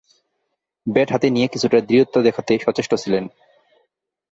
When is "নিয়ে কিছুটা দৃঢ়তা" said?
1.29-2.19